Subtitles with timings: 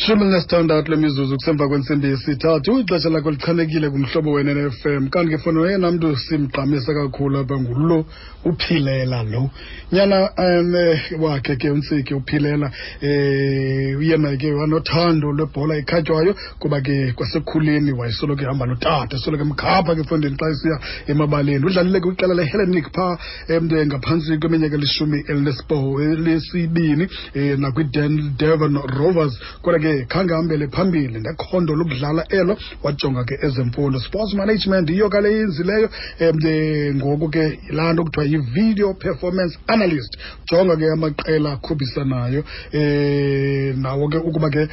[0.00, 2.78] shumi elinesithandathu lemizuzu kusemva kwentsimbi yesithathu.
[2.78, 8.06] Ixesha lakho lichanekile kumhlobo wenenfm kanti ke fona oyena mntu simgqamisa kakhulu apha ngulo
[8.44, 9.50] uphilela lo.
[9.92, 10.74] Nyana um
[11.22, 12.72] wakhe ke untsiki uphilela
[13.02, 20.04] um uyena ke wanothando lwebhola ekhatywayo kuba ke kwasekhuleni wayesoloko ehamba notata esoloko emkhapha ke
[20.04, 21.66] fondeni xa esiya emabaleni.
[21.66, 23.18] Udlalile ke kwiqela lehellenic phaa
[23.50, 27.04] um ngaphantsi kweminyaka elishumi elinesibini
[27.36, 29.38] um nakwi-devon rovers.
[29.62, 34.00] Kodwa ke khange ahambele phambili nekhondo lokudlala elo wajonga ke ezemfundo.
[34.00, 35.88] Sports management yiyo kale yenzileyo
[36.20, 40.16] um ngoku ke laa nto kuthiwa yi-video performance analyst.
[40.50, 44.68] Jonga ke amaqela akhuphisanayo um nawo ke ukuba ke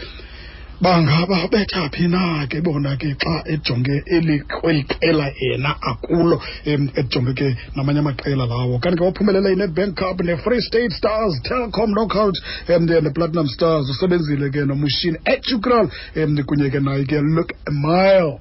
[0.82, 7.48] bangaba betha phi na ke bona ke xa ejonge eli qela yena akulo ejonge ke
[7.76, 8.80] namanye amaqela lawo.
[8.80, 12.38] Kanti ke waphumelela i-netbank cup ne-free state stars telcom knockout
[12.70, 18.40] um ne-platinum stars usebenzile ke nomushini etukral um kunye ke naye ke look a mile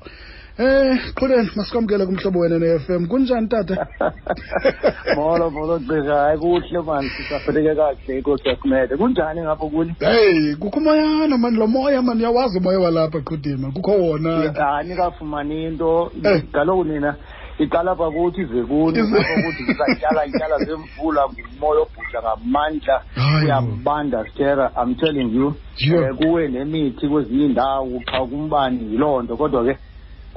[0.59, 3.77] Eh qoleni masikwamkele kumhlobo wena ne-FM kunjani tata?
[5.17, 9.95] Molo molo gqirha hayi kuhle mani sisafeleke kakuhle inkosi yasimede kunjani ngapho kuni?
[10.01, 14.53] Heyi kukho umoyana mani lo moya mani uyawazi umoya walapha qhudima kukho wona.
[14.53, 16.11] Hayi nikafumani into.
[16.25, 16.43] Eh.
[16.53, 17.17] kaloku nina
[17.59, 18.99] iqala apha kuthi ize kuni.
[18.99, 23.03] Ize- ukuthi sizatyala ityala zemvula ngumoya obhudla ngamandla.
[23.15, 23.41] Hayi.
[23.41, 23.45] Bo.
[23.45, 24.73] uyabanda stera.
[24.77, 25.55] I'm telling you.
[25.79, 26.03] Yho.
[26.03, 29.37] Eh, kuwe nemithi kwezinye iindawo xa kumbani yiloo nto.
[29.37, 29.77] Kodwa ke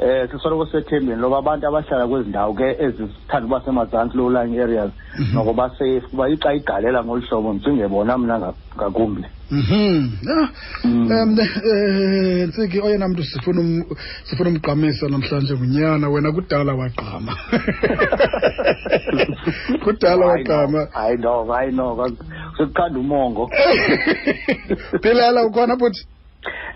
[0.01, 4.91] eh sisoloko sethembeni loba abantu abahlala kwezi ndawo ke ezithanda uba semazantsi low lying areas
[5.33, 10.09] nokuba safe kuba ixa igalela ngolu hlobo ndicinge bona mna ngakumbi Mhm.
[10.83, 11.11] Mm.
[11.11, 13.85] Um eh Ntsiki oyena mntu sifuna um-
[14.23, 17.33] sifuna umgqamisa namhlanje ngunyana wena kudala wagqama.
[19.83, 20.87] Kudala wagqama.
[20.93, 21.97] hayi no hayi no
[22.57, 23.49] Sikuthanda umongo
[25.01, 26.05] Pilela ukhona futhi.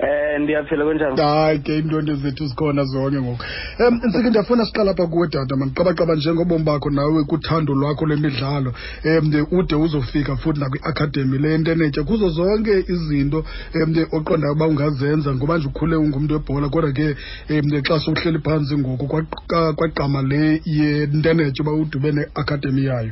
[0.04, 3.44] Eh ndiyaphila kunjani hayi ke iintonto zethu zikhona zonke ngoku.
[3.80, 8.74] Um nsike ndiyafuna siqala apha kuwe tata mandiqabaqaba njengobomi bakho nawe kuthando lwakho lwemidlalo
[9.06, 15.58] um ude uzofika futhi nakwi-academy le ntenetya kuzo zonke izinto um oqondayo uba ungazenza ngoba
[15.58, 16.70] nje ukhule ungumntu webhola.
[16.70, 17.16] Kodwa ke
[17.50, 19.08] um xa sowuhleli phantsi ngoku
[19.76, 23.12] kwagqama le yentenetya uba udube ne-academy yayo.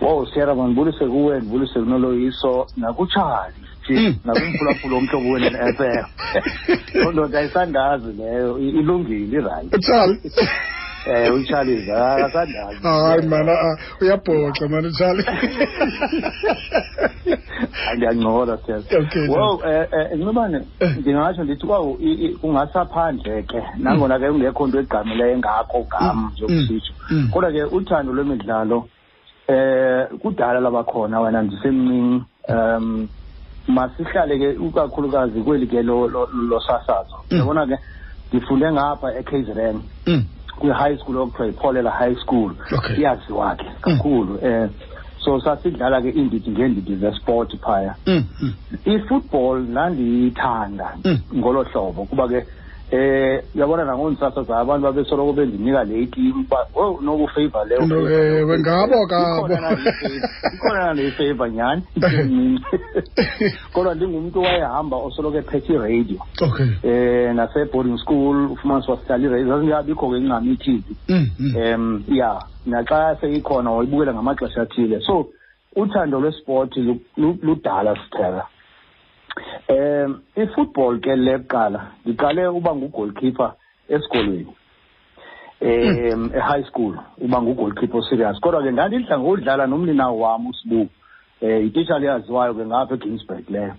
[0.00, 3.96] Wow siyara mandibulise kuwe ndibulise kunoloyiso nakutshali Mm.
[3.98, 6.04] nje nakumphulaphula omhlobo wena ne-fm
[6.94, 10.20] loo ndoda ayisandazi leyo i- ilungile irayithi utshali
[11.30, 15.56] um utshalize akasandazi hayi mana ah, uyabhoxa mani utshali hayi
[17.96, 20.96] ndiyancola siyara Okay, wow um ncibane Eh.
[20.98, 21.94] ndingatsho ndithi kwaw
[22.40, 26.30] kungasaphandle ke nangona ke kungekho nto egqamileyo engako gam Mm.
[26.38, 27.28] zokusitsho Mm.
[27.32, 28.88] kodwa ke uthando lwemidlalo
[29.48, 33.08] eh kudala labakhona wena ndisemncinci um
[33.68, 37.38] masihlale ke ukakhulukazi kweli ke lo- lo- losasazo Mm.
[37.38, 37.78] yabona ke
[38.32, 40.24] ndifunde ngapha ekZN Mm.
[40.58, 42.96] kwi-high school okuthiwa yipholela high school Okay.
[42.96, 44.68] iyaziwa ke kakhulu um
[45.24, 48.24] so sasidlala ke iindidi ngeendidi zesport phaya Mm.
[48.42, 48.54] Mm.
[48.86, 51.18] i-football ndandiyithanda Mm.
[51.36, 52.46] ngolo hlobo kuba ke
[52.90, 58.32] eh uyabona nangondisasazayo abantu babesoloko bendinika le team uba oh nokufavor leyo Into, favour, ewe,
[58.32, 59.36] leyo ngabo favour." kabo.
[59.48, 61.82] Ikhona nandiyifavor- ikhona nandiyifavor nyhani?
[61.96, 62.62] Ndisemncinci
[63.72, 66.18] kodwa ndingumntu owayehamba osoloko ephethe iradio.
[66.42, 66.66] Okay.
[66.82, 69.46] Eh nase-boarding school ufumanisa uba sihlala iradio.
[69.48, 71.56] Zazingabikho ke incam i-tv Mm, mm.
[71.56, 75.00] um ya naxa seyikhona wayibukela ngamaxesha athile.
[75.00, 75.28] So
[75.76, 78.46] uthando lwesport lu- lu- ludala sitheka
[79.68, 83.52] um i-football ke le kuqala ndiqale uba ngugoalkeeper
[83.88, 84.54] esikolweni.
[85.60, 88.40] Um e-high school uba ngugoalkeeper oserious.
[88.40, 90.88] Kodwa ke ndandidla ngodlala nomninawo wam usibu
[91.42, 93.74] um yititsha leyaziwayo ke ngapha eginsburg leyo.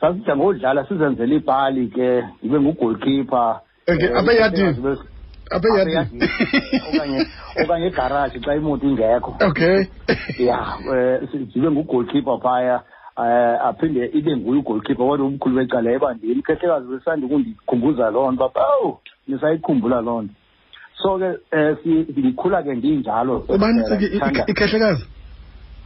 [0.00, 3.60] Sasidla ngodlala sizenzela iipali ke ndibe ngugoalkeeper.
[3.88, 4.72] Okay, Eh, apha eyadini?
[4.72, 4.98] zibe-
[5.50, 6.28] apha apha eyadini eyadini.
[6.94, 7.26] okanye
[7.64, 9.36] okanye egaraji xa imoto ingekho.
[9.40, 9.84] Okay.
[10.38, 10.58] Ya
[10.90, 12.80] um zibe ngugoalkeeper phaya.
[13.16, 18.64] Um aphinde ibe nguye ugoalkeeper kodwa umkhulu becala ebandini khehlekazi besandi ukundikhumbuza loo nto pha
[18.78, 18.98] owu
[19.28, 20.34] nisayikhumbula loo nto.
[21.02, 21.76] So ke um
[22.08, 23.44] ndikhula ke ndinjalo.
[23.48, 23.82] Ubani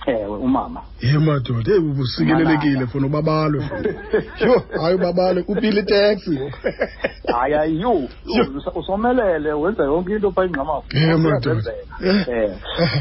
[0.06, 0.80] ewe umama.
[1.02, 3.88] Ye madoda eyi ubusikelelekile funa ubabalwe funa
[4.40, 6.38] yho hayi ubabalwe upile iteksi.
[7.32, 7.94] Hayi hayi yho
[8.26, 11.72] yho, usomelele wenza yonke into pha ingqamafo Eh, madoda.
[12.00, 12.50] um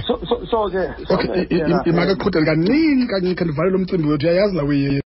[0.07, 4.25] so so so ke so okay ke, yena, imakaqhudele kancinci kancinci khe ndivalele umcimbi wethu.
[4.27, 5.01] Uyayazi lawe